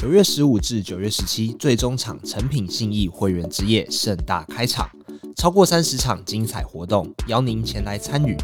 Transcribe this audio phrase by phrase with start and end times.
[0.00, 4.88] 九月十五至九月十七，最终场成品信义会员之夜盛大开场，
[5.34, 8.36] 超过三十场精彩活动，邀您前来参与。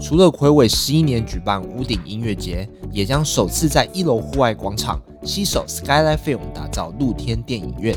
[0.00, 7.94] 除了睽违十一年举办屋顶音乐节，也将首次在一楼户外广场携手 Skyline Film 打造露天电影院，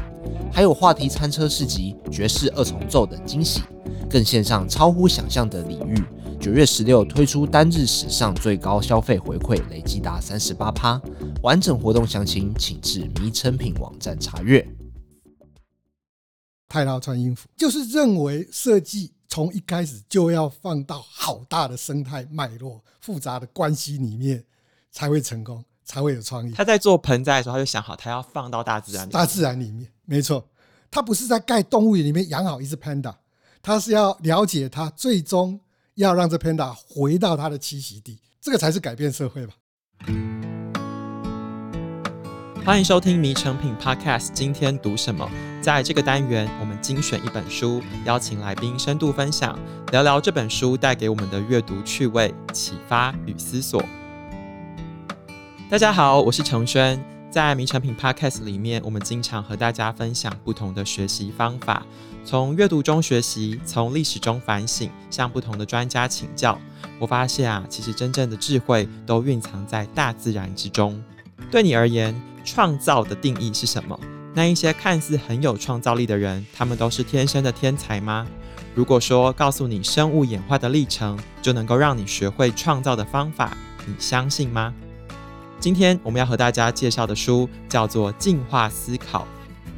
[0.52, 3.62] 还有话题餐车市集、爵士二重奏等惊喜，
[4.10, 6.04] 更献上超乎想象的礼遇。
[6.46, 11.02] 九月十六推出单日史上最高消费回馈，累计达三十八趴。
[11.42, 14.64] 完整活动详情请至迷称品网站查阅。
[16.70, 24.46] 太刀穿衣服就是认为设计从一开始就要放到好大的生态脉络、复杂的关系里面
[24.92, 26.52] 才会成功，才会有创意。
[26.52, 29.14] 他在做盆栽的时候，他就想好，他要放到大自然里面。
[29.14, 30.48] 大自然里面，没错，
[30.92, 33.16] 他不是在盖动物园里面养好一只 panda，
[33.64, 35.60] 他是要了解他最终。
[35.96, 39.54] 要让这 panda 回到它的栖息地，这个才是改变社会吧。
[42.66, 45.30] 欢迎收听《迷成品 Podcast》，今天读什么？
[45.62, 49.58] 在这个单元，我们精选一本书，邀请来宾深度分享，
[49.92, 53.82] 聊聊这本书带给我们的阅读趣味、启发与思索。
[55.70, 57.15] 大家好，我是承轩。
[57.36, 61.86] 在迷诚品 Podcast 里面，我们经常和大家分享不同的学习方法，
[62.24, 66.58] 从阅读中学习，从历史中反省，向不同的专家请教。
[66.98, 71.04] 我发现啊，其实真正的智慧都蕴藏在大自然之中。
[71.52, 74.00] 对你而言，创造的定义是什么？
[74.34, 78.26] 那一些看似很有创造力的人，他们都是天生的天才吗？
[78.74, 84.74] 如果说告诉你生物演化的历程，就能够让你学会创造的方法，你相信吗？
[85.66, 89.24] 今天我们要和大家介绍的书叫做《进化思考》，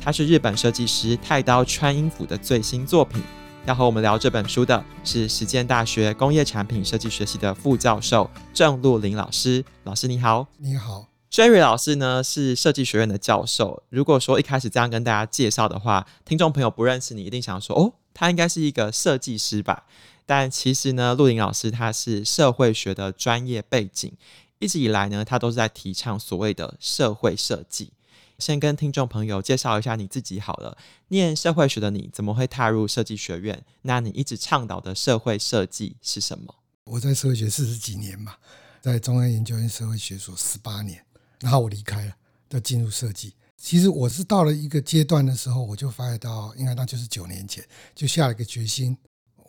[0.04, 3.24] 它是日本设计师太刀川英辅的最新作品。
[3.66, 9.64] 要和我们聊这本书的是实践大学工业产品设计学系的副教授郑露林老师。
[9.86, 11.08] 老师你好，你好。
[11.32, 13.82] Jerry 老师呢是设计学院的教授。
[13.88, 19.86] 如果说一开始这样跟大家介绍的话，听众朋友不认识你，一定想说哦，他应该是一个设计师吧？
[20.26, 24.12] 但其实呢，陆林老师他是社会学的专业背景。
[24.60, 27.94] 一直以来呢，他都是在提倡所谓的社会设计。
[28.40, 30.78] 先跟听众朋友介绍一下你自己好了。
[31.08, 33.64] 念社会学的你，怎么会踏入设计学院？
[33.82, 36.54] 那你一直倡导的社会设计是什么？
[36.86, 38.36] 我在社会学四十几年嘛，
[38.80, 41.04] 在中央研究院社会学所十八年，
[41.40, 42.14] 然后我离开了，
[42.48, 43.34] 就进入设计。
[43.58, 48.96] 其实我是到了一个阶段的时候，我就发现到，应该那就是九年前，就下了一个决心。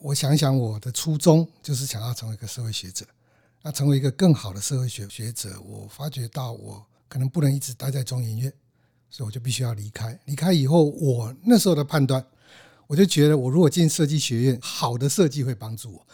[0.01, 3.05] 我想想，我的初衷就是想要成为一个社会学者。
[3.63, 8.53] 那成为一个更好的社会学学者，我发觉到我可能不能一直待在中研院，
[9.11, 10.19] 所以我就必须要离开。
[10.27, 12.25] 离开以后，我那时候的判断，
[12.87, 16.07] 我就觉得我如果进设计学院，好的设计会帮助我。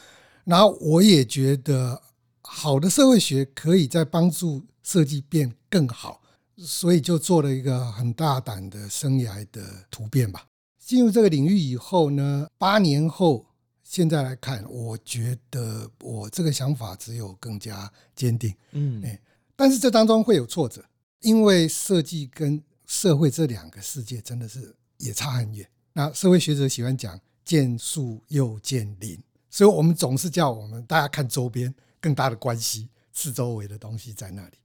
[0.44, 2.00] 然后我也觉得
[2.40, 6.22] 好的社会学可以在帮助设计变更好，
[6.56, 10.46] 所以就做了一个很大胆的生涯的突变吧。
[10.78, 13.46] 进入这个领域以后呢，八年后。
[13.94, 18.52] 现在来看，我觉得我这个想法只有更加坚定。
[18.72, 19.20] 嗯，哎，
[19.54, 20.84] 但是这当中会有挫折，
[21.20, 25.64] 因为设计跟社会这两个世界真的是也差很远。
[25.92, 29.16] 那社会学者喜欢讲见树又见林，
[29.48, 34.58] 所以我们总是叫我们大家看周边更大的关系，四周围的东西在那里。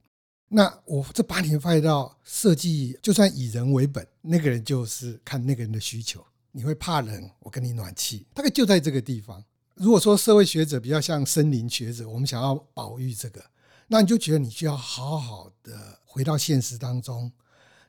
[0.48, 6.20] 那我这八年发现到，设计就算以人为本，那个人就是看那个人的需求。
[6.52, 9.44] 你会怕冷，我给你暖气，大概就在这个地方。
[9.74, 13.42] 如果说社会学者比较像森林学者，我们想要保育这个，
[13.86, 17.32] 那你就觉得你需要好好的回到现实当中，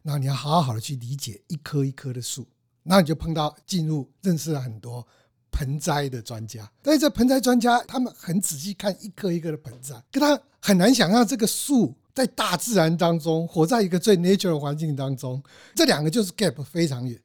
[0.04, 2.48] 那你要好好的去理解一棵一棵的树，
[2.84, 5.06] 那你就碰到进入认识了很多
[5.52, 6.72] 盆栽的专家。
[6.82, 15.44] 但是这盆栽专家他们很仔细看一棵一棵的盆栽，跟他很难想象这个树在大自然当中活在一个最 nature 的环境当中，
[15.76, 17.20] 这两个就是 gap 非常远。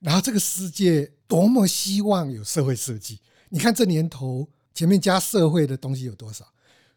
[0.00, 3.20] 然后这个世界多么希望有社会设计？
[3.48, 6.46] 你看这年头前面加社会的东西有多少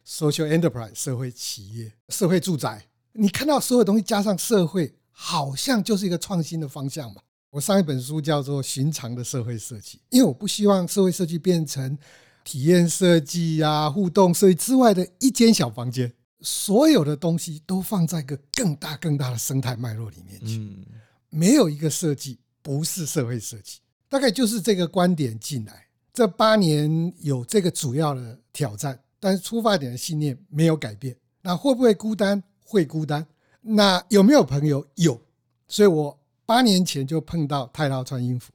[0.06, 7.22] ？Social enterprise 社会企业、社会住宅，你看到所有东西加上社会，好像就是一个创新的方向吧？
[7.50, 11.98] 我上一本书叫做《寻常的社会设计》，因为我不希望社会设计变成
[12.44, 20.88] 体验设计啊、互动设计之外的一间小房间，所有的东西都放在一个更大更大的生态脉络里面去，
[21.30, 22.40] 没有一个设计。
[22.72, 25.86] 不是社会设计，大概就是这个观点进来。
[26.14, 31.14] 这八年有这个主要的挑战，但是出发点的信念没有改变。
[31.42, 32.42] 那会不会孤单？
[32.64, 33.28] 会孤单。
[33.60, 34.88] 那有没有朋友？
[34.96, 35.22] 有。
[35.68, 38.54] 所以我八年前就碰到太刀川英辅，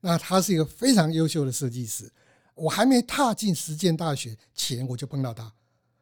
[0.00, 2.10] 那他是一个非常优秀的设计师。
[2.56, 5.52] 我还没踏进实践大学前，我就碰到他，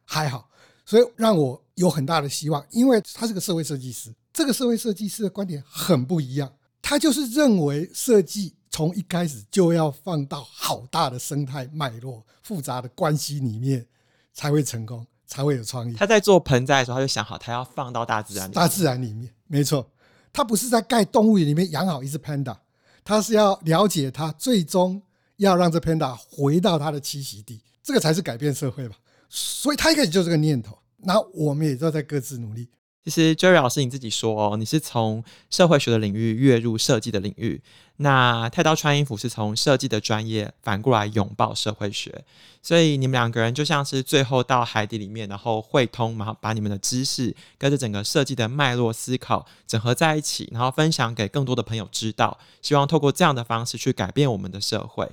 [0.05, 0.49] 还好，
[0.87, 4.11] 所以让我有很大的希望，因为他是个社会设计师。
[4.33, 6.51] 这个社会设计师的观点很不一样，
[6.93, 13.83] 他就是认为设计从一开始就要放到好大的生态脉络、复杂的关系里面
[14.31, 15.95] 才会成功，才会有创意。
[15.95, 18.53] 他在做盆栽的时候，他就想好，他要放到大自然里。
[18.53, 19.89] 大自然里面，没错，
[20.31, 22.55] 他不是在盖动物园里面养好一只 panda，
[23.03, 25.01] 他是要了解他，最终
[25.37, 28.95] 要让这 panda 回到他的栖息地，这个才是改变社会吧。
[29.29, 30.77] 所以他一开始就这个念头。
[30.97, 32.69] 那我们也都在各自努力。
[33.03, 37.61] 其实，Jerry 老师你自己说哦，你是从社会学的领域跃入设计的领域。
[37.97, 42.23] 那太刀穿衣服是从设计的专业反过来拥抱社会学，
[42.61, 52.39] 所以你们两个人就像是最后到海底里面，然后汇通，然后把你们的知识跟着整个设计的脉络思考整合在一起，然后分享给更多的朋友知道。
[52.61, 55.11] 希望透过这样的方式去改变我们的社会。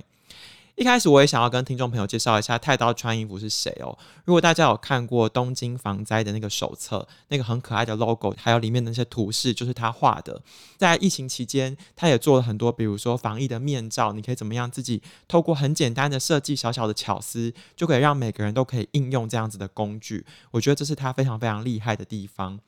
[0.75, 3.95] 一开始我也想要跟听众朋友介绍一下太刀穿衣服是谁哦。
[4.25, 10.41] 如果大家有看过东京防灾的那个手册，那个很可爱的 logo，还有里面的那些图示，就是他画的。
[10.77, 20.25] 在疫情期间，他也做了很多，比如说防疫的面罩，你可以怎么样自己透过很简单的设计，小小的巧思，就可以让每个人都可以应用这样子的工具。
[20.51, 22.59] 我觉得这是他非常非常厉害的地方。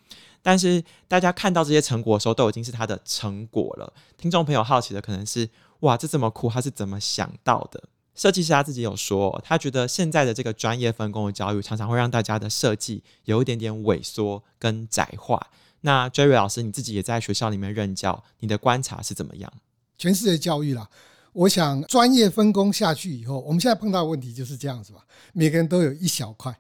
[0.42, 3.94] 但是大家看到这些成果的时候，都已经是他的成果了。
[4.18, 7.82] 听众朋友好奇的可能是，哇，这这么酷，他是怎么想到的？
[8.16, 15.48] 设计师他自己有说，他觉得现在的这个专业分工的教育，常常会让大家的设计有一点点萎缩跟窄化。
[15.82, 19.52] 那 Jerry 老师，你自己也在学校里面任教，你的观察是怎么样？
[19.98, 20.90] 全世界教育啦，
[21.34, 26.58] 我想专业分工下去以后，我们现在碰到的问题就是这样子吧，每个人都有一小块。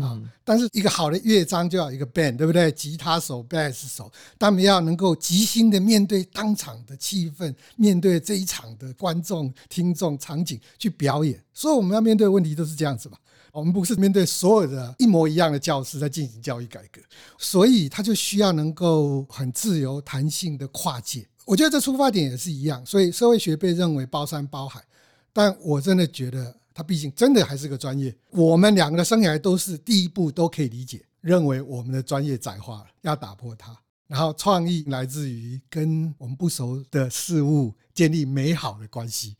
[0.00, 0.20] 啊！
[0.42, 2.72] 但是一个好的乐章就要一个 band，对不对？
[2.72, 11.40] 吉他手、贝斯手，他们要能够即兴的面对当场的气氛，面对这一场的观众、听众场景去表演。
[11.52, 13.18] 所以我们要面对问题都是这样子嘛。
[13.52, 17.00] 我们不是面对所有的一模一样的教师在进行教育改革，
[17.38, 21.24] 所以他就需要能够很自由、弹性的跨界。
[21.44, 22.84] 我觉得这出发点也是一样。
[22.84, 24.82] 所以社会学被认为包山包海，
[25.32, 26.56] 但我真的觉得。
[26.74, 33.78] 他毕竟真的还是个专业，我们两个的生涯都是第一步都可以理解，认为我们的专业窄化了，要打破它。
[34.06, 39.34] 然后创意来自于跟我们不熟的事物建立美好的关系。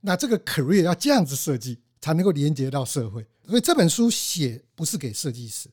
[0.00, 3.26] 那这个 career 要这样子设计，才能够连接到社会。
[3.46, 5.68] 所以这本书写不是给设计师，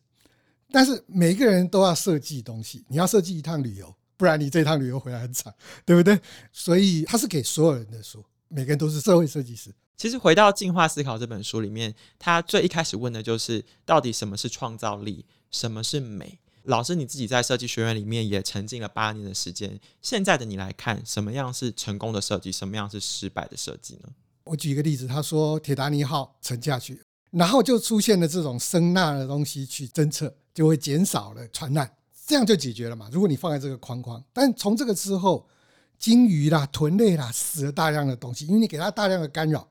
[0.72, 2.84] 但是每个人都要设计东西。
[2.88, 5.54] 你要设计一趟旅游，不然你这趟旅游回来很惨，
[5.86, 6.20] 对不对？
[6.52, 9.72] 所以它是给所有人的书，每个人都是社会设计师。
[10.02, 16.40] 其实回到《进化思考》这本书里面，他最一开始问的就是到底什么是创造力，什么是美？
[16.64, 24.10] 老师你自己在设计学院里面也沉浸了八年的时间，现在的你来看，什么样是成功的设计，什么样是失败的设计呢？
[24.46, 27.00] 我举一个例子，他说铁达尼号沉下去，
[27.30, 31.88] 然后就出现了这种声纳的东西去侦测，就会减少了传难，
[32.26, 33.08] 这样就解决了嘛？
[33.12, 35.48] 如果你放在这个框框，但从这个之后，
[36.00, 39.68] 鲸鱼啦、豚类啦死了大量的东西，因为你给它大量的干扰。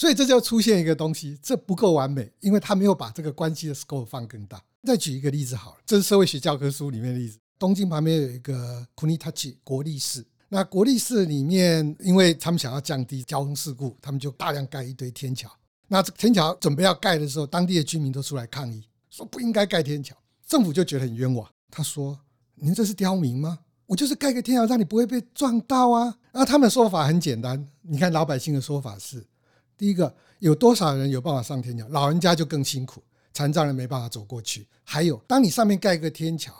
[0.00, 4.58] 所以这就出现一个东西，这不够完美，因为他没有把这个关系的 scope 放更大。
[4.82, 7.38] 再举一个例子好了，这是社会学教科书里面的例子。
[7.58, 15.50] 东京旁边有一个 Kunitachi 国立市，那国立市里面，因为他们想要降低交通事故，他们就大量盖一堆天桥。
[15.86, 20.16] 那这天桥准备要盖的时候，当地的居民都出来抗议，说不应该盖天桥。
[20.46, 22.18] 政府就觉得很冤枉，他说
[22.56, 23.58] ：“您这是刁民吗？
[23.84, 29.26] 我就是盖个天桥，让你不会被撞到啊。”然后他们的说法很简单，你看老百姓的说法是。
[29.80, 31.88] 第一个，有多少人有办法上天桥？
[31.88, 34.68] 老人家就更辛苦，残障人没办法走过去。
[34.84, 36.52] 还有，当你上面盖一个天桥，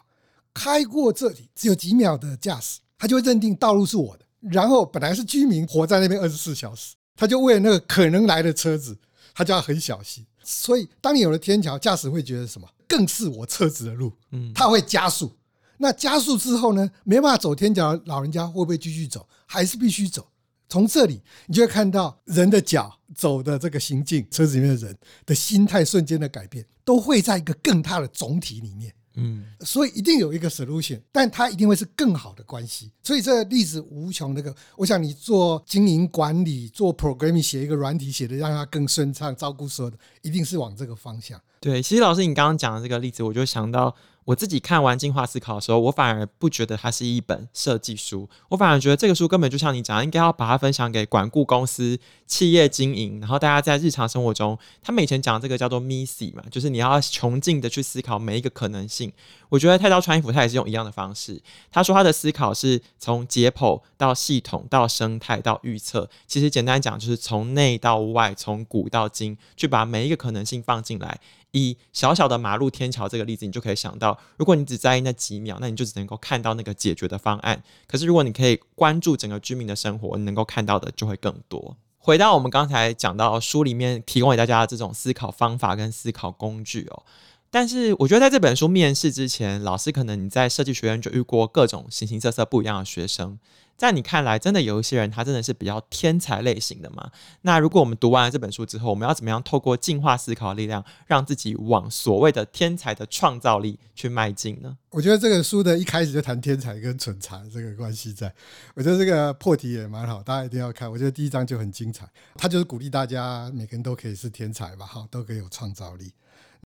[0.55, 4.25] 开过这里只有几秒的驾驶，他就会认定道路是我的。
[4.41, 8.97] 然后本来是居民活在那边二十四小时，他就为了那个可能来的车子，
[9.35, 10.25] 他就要很小心。
[10.43, 12.67] 所以，当你有了天桥，驾驶会觉得什么？
[12.89, 15.31] 更是我车子的路，嗯，他会加速。
[15.77, 16.91] 那加速之后呢？
[17.05, 19.29] 没办法走天桥，老人家会不会继续走？
[19.45, 20.27] 还是必须走？
[20.71, 24.97] 从这里，你就会看到人的脚走的这个行径，车子里面的人
[25.27, 28.95] 的心态瞬间的改变，都会在一个更大的总体里面。
[29.17, 32.93] 嗯，所以一定有一个 solution，但它一定会是更好的关系。
[33.03, 34.33] 所以这个例子无穷。
[34.33, 41.39] 那个，我想你做经营管理、做 programming，写一个软体，写的让它更顺畅，照顾所有的，一定是往这个方向。
[41.59, 43.95] 对，其实老师你刚刚讲的这个例子，我就想到。
[44.30, 59.12] 我自己看完《进化思考》的时候，我反而不觉得它是一本设计书，我反而觉得这个书根本就像你讲，应该要把它分享给管顾公司、企业经营，然后大家在日常生活中，他们以前讲这个叫做 “missy” 嘛，就是你要穷尽的去思考每一个可能性。
[59.49, 71.18] 我觉得太刀穿衣服他也是用一样的方式，他说他的思考是从解剖到系统到生态到预测，其实简单讲就是从内到外，从古到今，去把每一个可能性放进来。
[71.52, 77.62] 以小小的马路天桥这个例子，你就可以想到，如果你只在意那几秒，那你就只能够看到那个解决的方案。
[77.87, 81.76] 可是如果你可以关注整个居民的生活，你能够看到的就会更多。
[81.99, 87.02] 回到我们刚才讲到书里面提供给大家的这种思考方法跟思考工具哦。
[87.50, 93.38] 但是我觉得在这本书面世之前，老师可能你在设计学院就遇过各种形形色色不一样的学生。
[93.80, 97.10] 在你看来，真的有一些人他真的是比较天才类型的吗？
[97.40, 104.76] 那如果我们读完了这本书之后，我们要怎么样透过进化思考的力量，让自己往所谓的天才的创造力去迈进呢？
[104.90, 108.30] 我觉得这个书的一开始就谈天才跟蠢材这个关系，在
[108.75, 110.92] 我觉得这个破题也蛮好，大家一定要看。
[110.92, 116.12] 我觉得第一章就很精彩，他就是鼓励大家每个人都可以是天才吧，好，都可以有创造力。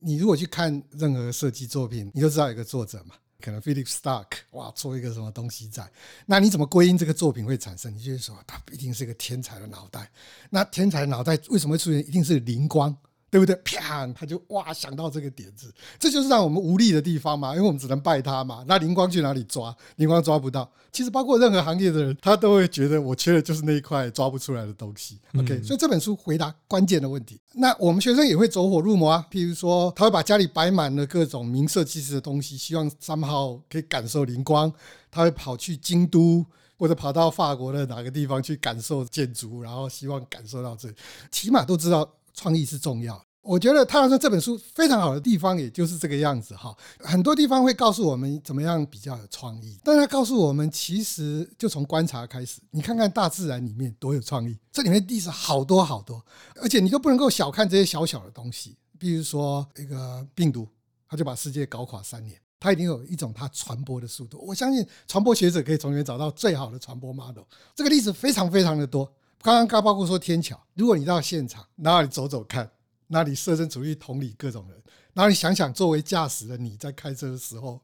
[0.00, 5.88] 你如果去看任何设计作品，你就知道一个作者嘛，可能 Philip Stark，哇，做一个什么东西在，
[6.26, 7.95] 那你怎么归因这个作品会产生？
[7.95, 10.11] 你就会说他一定是一个天才的脑袋。
[10.50, 12.00] 那天才脑袋为什么会出现？
[12.00, 12.97] 一定是灵光。
[13.30, 13.54] 对不对？
[13.64, 18.64] 啪，他就哇想到这个点子，这就是让我们无力的地方嘛，因为我们只能拜他嘛。
[18.66, 19.75] 那灵光去哪里抓？
[19.97, 20.70] 灵光抓不到。
[20.90, 25.18] 其实包括任何行业的人，他都会觉得我缺的就是那一块抓不出来的东西。
[25.38, 27.38] OK，所以这本书回答关键的问题。
[27.52, 34.73] 那我们学生也会走火入魔啊，譬如说他会把家里摆满了各种名设计师的东西，希望三号可以感受灵光。
[35.11, 36.44] 他会跑去京都
[36.78, 40.88] 或者跑到法国的哪个地方去感受建筑，然后希望感受到这，
[41.30, 42.11] 起码都知道。
[42.38, 46.73] 创意是重要，我觉得他说这本书非常好的地方，也就是这个样子哈。
[47.00, 56.25] 很多地方会告诉我们怎么样比较有创意，但他告诉我们，其实就从观察开始，你看看大自然里面多有创意，这里面例子好多好多，
[56.62, 58.76] 而且你都不能够小看这些小小的东西。
[59.00, 60.68] 比如说一个病毒，
[61.09, 64.38] 它就把世界搞垮三年，它一定有一种它传播的速度。
[64.47, 67.42] 我相信传播学者可以从里面找到最好的传播 model。
[67.75, 69.11] 这个例子非常非常的多。
[69.40, 72.71] 刚刚刚包括说天桥，如果你到现场，然后你走走看，
[73.07, 74.83] 那你设身处地同理各种人，
[75.14, 77.80] 然后你想想作为驾驶的你在开车的时候，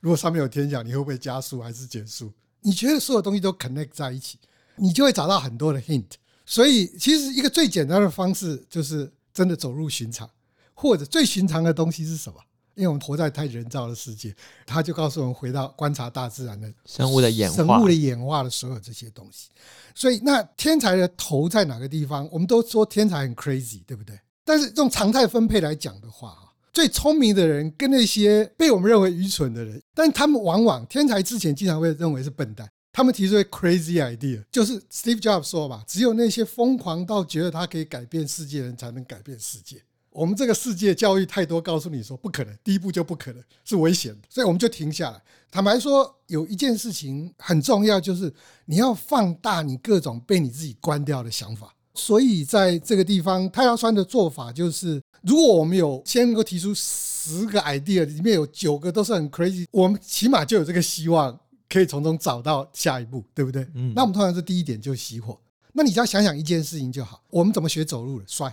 [0.00, 2.32] 如果上面有天桥，你会不会加速还是减速？
[2.60, 4.38] 你觉得所有东西都 connect 在一起，
[4.76, 6.12] 你就会找到很多的 hint。
[6.44, 10.28] 所以其实一个最简单的方式就是真的走入寻常，
[10.74, 12.40] 或者最寻常的东西是什么？
[12.78, 14.32] 因为我们活在太人造的世界，
[14.64, 19.48] 他就告诉我们回到观察大自然的生物的演化，生物的演化的所有这些东西。
[19.96, 22.28] 所以，那天才的头在哪个地方？
[22.30, 24.16] 我们都说天才很 crazy，对不对？
[24.44, 32.70] 但是用常态分配来讲的话，哈，最聪明的人跟那些被我们认为愚蠢的人，但他们往往天才之前经常会认为是笨蛋。
[32.92, 39.82] 他们提出 crazy idea，就是 Steve Jobs 说吧，只有那些疯狂到觉得他可以改变世界的人，才能改变世界。
[40.18, 45.22] 我们这个世界教育太多，告诉你说不可能，第一步就不可能，是危险的，所以我们就停下来。
[45.48, 48.34] 坦白说，有一件事情很重要，就是
[48.64, 51.72] 你要放大你各种被你自己关掉的想法。
[51.94, 63.64] 所以在这个地方，太阳川的做法就是，如果我们有先能够提出十个 idea，里面有九个都是很 crazy，我们起码就有这个希望，可以从中找到下一步，对不对？
[63.74, 63.92] 嗯。
[63.94, 65.38] 那我们通常是第一点就熄火。
[65.72, 68.24] 那你只要想想一件事情就好，我们怎么学走路的？
[68.26, 68.52] 摔。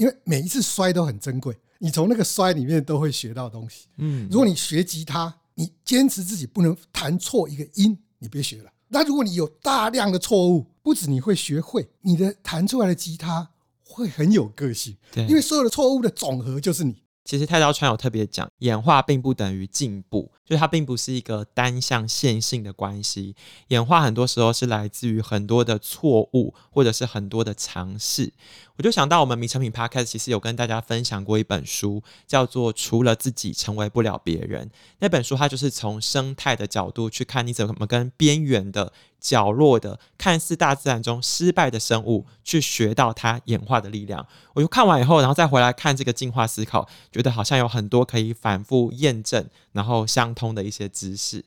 [0.00, 3.86] 因为每一次摔都很珍贵，你从那个摔里面都会学到东西。
[3.98, 8.72] 嗯，如果你学吉他，你坚持自己不能弹错一个音，你别学了。
[8.88, 13.50] 那如果你有大量的错误，不止你会学会，你的弹出来的吉他
[13.84, 14.96] 会很有个性。
[15.12, 17.02] 对，因为所有的错误的总和就是你。
[17.26, 23.36] 其实太刀川有特别讲，演化并不等于进步，就是它并不是一个单向线性的关系。
[23.68, 28.32] 演化很多时候是来自于很多的错误，或者是很多的尝试。
[28.76, 34.66] 我就想到，我们名成品 Podcast 其实有跟大家分享过一本书，叫做《除了自己成为不了别人》。
[34.98, 38.92] 那本书它就是从生态的角度去看，你怎么跟边缘的。
[39.20, 44.26] 角落的看似大自然中失败的生物，去学到它演化的力量。
[44.54, 51.44] 我就看完以后，然后再回来看这个进化思考，觉得好像有很多可以反复验证，然后相通的一些知识。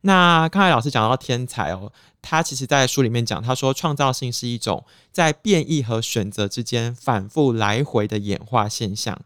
[0.00, 9.18] 那刚才老师讲到天才哦，他其实在书里面讲，他说创造性是一种在变异和选择之间反复来回的演化现象。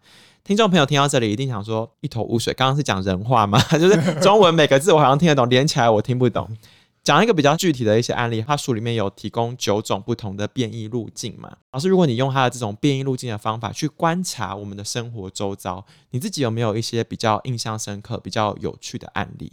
[0.44, 3.58] 听众朋友听到这里一定想说一头雾水，刚刚是讲人话吗？
[3.72, 6.48] 就是中文每个字我好像听得懂，连起来我听不懂。
[7.08, 11.56] 讲一个比较具体的一些案例，他书里面有提供九种不同的变异路径嘛。
[11.72, 19.50] 老师，如果你用他的这种变异路径的方法去观察我们的生活周遭，你自己有没有一些比较印象深刻、比较有趣的案例？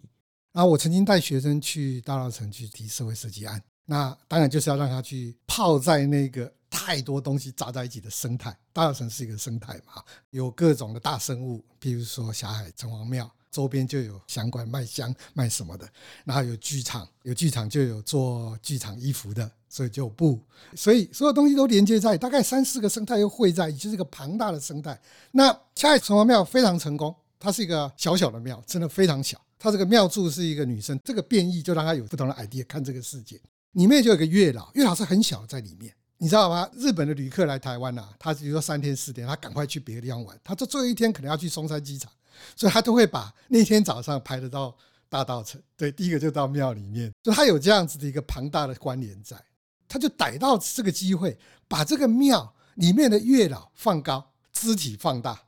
[0.52, 8.52] 啊，我曾经带学生去大稻城去提社会设计案，那当然就是要让他去泡在那个太多东西杂在一起的生态。
[8.74, 13.32] 大稻城是一个生态嘛，有各种的大生物，比如说霞海城隍庙。
[13.56, 15.88] 周边就有相关卖香卖什么的，
[16.26, 20.38] 然后有剧场，有剧场就有做剧场衣服的，所以就有布，
[20.76, 25.00] 所以所有东西都连接在大概三四个生态又汇在，就是一个庞大的生态。
[25.32, 29.40] 那恰海城隍庙非常成功，它是一个小小的庙，真的非常小。
[29.58, 33.40] 它这个庙祝是一个女生，这个变异就让她有不同的 idea 看这个世界。
[33.72, 35.94] 里面就有个月老，月老是很小在里面。
[36.18, 36.70] 你知道吗？
[36.78, 40.40] 日本的旅客来台湾呐、啊，他比如说三天四天，他赶快去别的地方玩。
[40.44, 42.10] 他这最后一天可能要去松山机场，
[42.56, 44.76] 所以他都会把那天早上排得到
[45.10, 45.62] 大道城。
[45.78, 49.36] 对，第一个就到庙里面，就他有这样子的一个庞大的关联在，
[49.88, 51.38] 他就逮到这个机会，
[51.68, 55.40] 把这个庙里面的月老放高，肢体放大，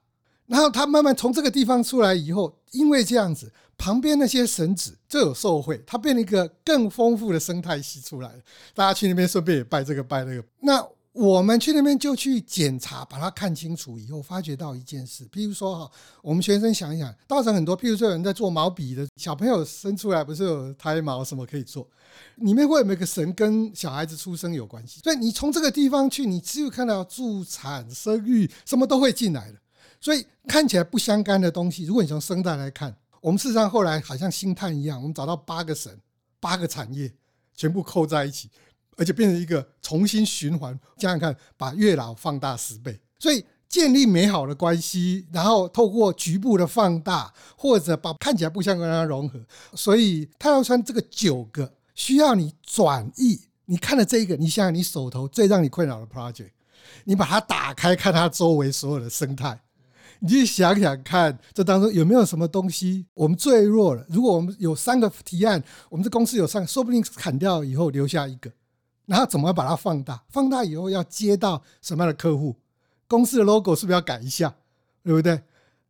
[0.45, 3.51] 然后他慢慢从这个地方出来以后，因为这样子。
[3.79, 8.39] 旁边那些神祇就有受惠，他变了一个更丰富的生态系出来了。
[8.73, 10.43] 大家去那边顺便也拜这个拜那个。
[10.61, 10.83] 那
[11.17, 15.25] 我们去那边就去检查，把它看清楚以后，发觉到一件事。
[15.29, 21.87] 譬如说哈，我们学生想一想，稻埕很多，譬如说有人在做毛笔的小朋友生出来不是有胎毛什么可以做，
[22.35, 24.99] 里面会有没有个神跟小孩子出生有关系？
[25.03, 29.57] 所以你从这个地方去，你只有看到助产、生育什么都会进来的。
[29.99, 32.95] 所以看起来不相干的东西，如果你从生态来看。
[33.19, 35.99] 我们事实上后来好像星探一样，我们找到八个神、
[36.39, 37.11] 八个产业，
[37.55, 38.47] 全部扣在一起，
[38.97, 40.77] 而且变成一个重新循环。
[40.97, 49.39] 想想看，把月老放大十倍，所以建立美好的关系，然后透过局部的放大，或者把看起来不相关的融合。
[49.73, 56.51] 所以太阳川这个九个需要你转译，你看了这一个，你想想你手头最让你困扰的 project，
[57.03, 59.61] 你把它打开，看它周围所有的生态。
[60.19, 64.03] 你去想想看，这当中有没有什么东西我们最弱了？
[64.09, 68.51] 如果我们有三个提案，我们这公司有三，说不定砍掉以后留下一个，
[69.07, 70.23] 然后怎么把它放大？
[70.29, 72.55] 放大以后要接到什么样的客户？
[73.07, 74.53] 公司的 logo 是不是要改一下？
[75.03, 75.41] 对不对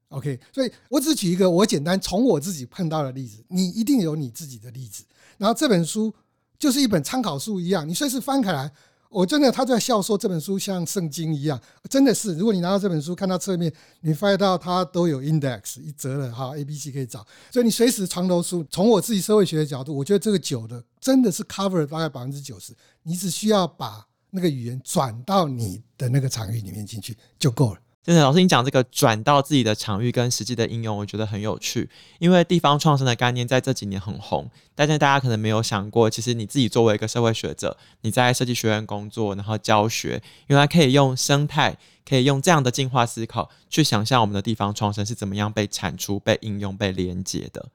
[0.10, 5.04] ？OK，所以我只举一个我简单从我自己碰到的例子，你一定有你自己的例子。
[5.38, 6.14] 然后这本书
[6.58, 8.72] 就是一本参考书一样，你随时翻开来。
[9.10, 11.60] 我真的，他在笑说这本书像圣经一样，
[11.90, 12.36] 真的是。
[12.36, 13.72] 如果你拿到这本书，看到侧面，
[14.02, 17.26] 你发现到它都有 index 一折了哈，A、B、C 可以找。
[17.52, 18.66] 所以你随时床头书。
[18.70, 22.74] 从我自己社会学的角度，我觉得这个九的真的是 cover 大概百分之九十。
[23.04, 27.80] 你只需要把那个语言转到你的那个场域里面进去就够了。
[28.08, 31.90] 真的，老师，你讲这个转到自己的场域跟实际的应用，我觉得很有趣。
[32.20, 41.76] 因为地方创生的概念在这几年很红，但是大家可能没有想过，其实你自己作为一个社会学者，你在设计学院工作，然后教学，原来可以用生态，
[42.08, 47.66] 可以用这样的进化思考去想象我们的地方创生是怎么样被产出、被应用、被连接的。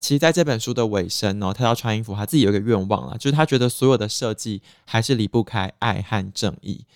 [0.00, 6.86] 其实，在这本书的尾声哦，他要穿衣服他自己有一个愿望啊，就是他觉得所有的设计还是离不开爱和正义。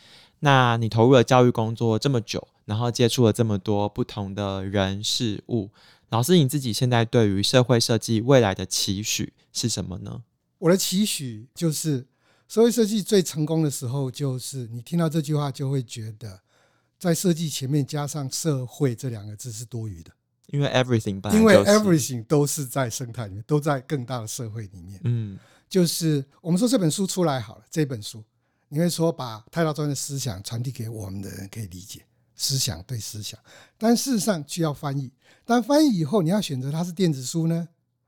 [0.40, 5.70] 那你投入了教育工作这么久，然后接触了这么多不同的人事物，
[6.08, 10.22] 老师你自己现在对于社会设计未来的期许是什么呢？
[10.58, 12.06] 我的期许就是，
[12.48, 16.40] 社会设计最成功的时候，就是你听到这句话就会觉得，
[16.98, 20.10] 在设计前面加上“社会”这两个字是多余的，
[20.48, 25.00] 因为 everything，因为 everything 都是在生态里面，都在更大的社会里面。
[25.04, 28.24] 嗯，就是我们说这本书出来好了，这本书。
[28.72, 32.02] 你会说把太刀川的思想传递给我们的人可以理解，
[32.36, 33.38] 思想对思想，
[33.76, 35.10] 但事实上需要翻译。
[35.44, 37.66] 但翻译以后，你要选择它是电子书呢，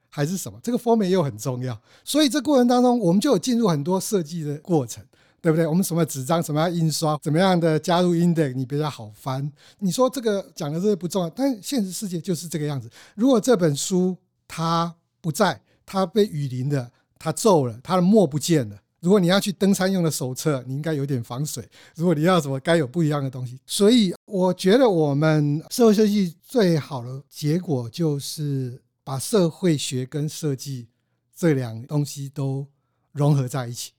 [0.09, 0.61] 还是什么？
[0.62, 1.77] 这个 format 又很重要。
[2.05, 5.05] 所以这过程当中，我们就有进入很多设计的过程，
[5.40, 5.66] 对不对？
[5.66, 9.51] 我们什么纸张，什么样印刷，怎么样的加入 index，你比较好翻。
[9.81, 12.88] 你说这个讲的这个不重要，但现实世界就是这个样子。
[13.16, 18.79] 如果这本书它不在，它被雨淋的，它皱了，它的墨不见了。
[19.03, 21.69] 如果你要去登山用的手册，你应该有点防水。
[21.97, 23.61] 如果你要什么，该有不一样的东西。
[23.67, 30.87] 所以我觉得我们社会设计最好的结果就是把社会学跟设计
[31.35, 32.65] 这两东西都
[33.11, 33.91] 融合在一起，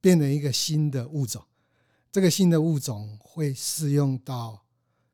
[0.00, 1.42] 变成一个新的物种。
[2.12, 4.62] 这个新的物种会适用到，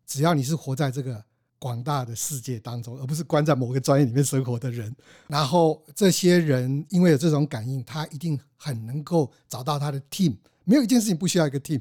[0.07, 1.25] 只要你是活在这个。
[1.61, 4.93] 广大的世界当中，而不是关在某个专业里面生活的人。
[5.29, 10.37] 然后这些人因为有这种感应，他一定很能够找到他的 team。
[10.65, 11.81] 没有一件事情不需要一个 team，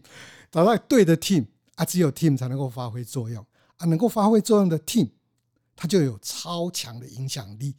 [0.52, 3.44] 找到对的 team 啊，只有 team 才能够发挥作用
[3.78, 3.86] 啊。
[3.86, 5.10] 能够发挥作用的 team，
[5.76, 7.74] 它就有超强的影响力。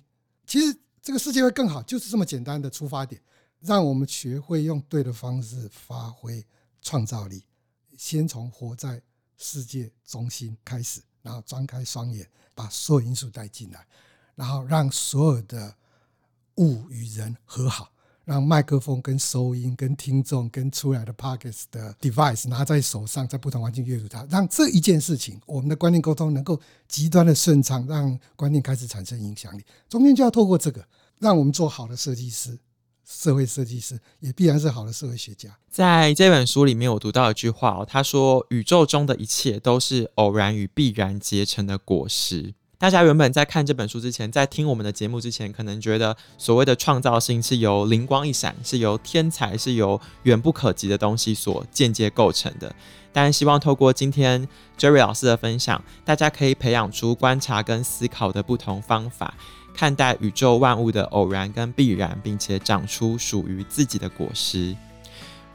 [0.47, 3.21] 其实这个世界会更好，就是这么简单的出发点，
[3.61, 6.43] 让我们学会用对的方式发挥
[6.81, 7.45] 创造力。
[7.99, 9.03] 先从活在
[9.37, 11.03] 世界中心开始。
[11.23, 13.87] 然后张开双眼，把所有因素带进来，
[14.35, 15.75] 然后让所有的
[16.57, 17.91] 物与人和好，
[18.25, 29.65] 让麦克风跟收音、跟听众、跟出来的 pockets 的 device 拿在手上，在不同环境阅读它，让这一件事情，我们的观念沟通能够极端的顺畅，让观念开始产生影响力。
[29.89, 30.87] 中间就要透过这个，
[31.19, 32.59] 让我们做好的设计师。
[33.11, 35.51] 社会设计师也必然是好的社会学家。
[35.69, 52.75] 在这本书里面，我读到一句话哦，他说：“宇宙中的一切都是偶然与必然结成的果实。”大家原本在看这本书之前，在听我们的节目之前，可能觉得所谓的创造性是由灵光一闪，是由天才，是由远不可及的东西所间接构成的。
[53.13, 59.35] 但希望透过今天 Jerry 老师的分享，大家可以培养出观察跟思考的不同方法。
[59.75, 64.77] 看待宇宙万物的偶然跟必然，并且长出属于自己的果实。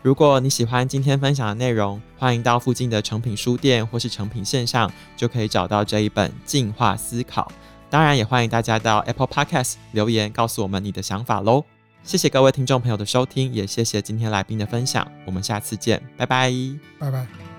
[0.01, 7.43] 如果你喜欢今天分享的内容，欢迎到附近的诚品书店或是诚品线上，就可以找到这一本《进化思考》。
[7.89, 11.63] 当然，也欢迎大家到 Apple Podcast 留言告诉我们你的想法喽。
[12.03, 15.11] 谢谢各位听众朋友的收听，也谢谢今天来宾的分享。
[15.25, 16.51] 我们下次见，拜拜，
[16.99, 17.54] 拜拜。